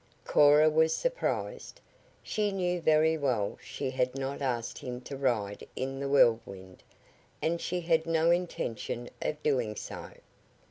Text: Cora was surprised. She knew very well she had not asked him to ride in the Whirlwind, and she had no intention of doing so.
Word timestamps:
Cora 0.25 0.67
was 0.67 0.95
surprised. 0.95 1.79
She 2.23 2.51
knew 2.51 2.81
very 2.81 3.19
well 3.19 3.59
she 3.61 3.91
had 3.91 4.15
not 4.15 4.41
asked 4.41 4.79
him 4.79 4.99
to 5.01 5.15
ride 5.15 5.63
in 5.75 5.99
the 5.99 6.09
Whirlwind, 6.09 6.81
and 7.39 7.61
she 7.61 7.81
had 7.81 8.07
no 8.07 8.31
intention 8.31 9.11
of 9.21 9.43
doing 9.43 9.75
so. 9.75 10.09